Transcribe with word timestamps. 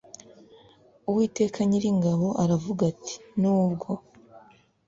Uwiteka 1.09 1.59
Nyiringabo 1.69 2.27
aravuga 2.43 2.81
ati 2.91 3.13
Nubwo 3.39 3.89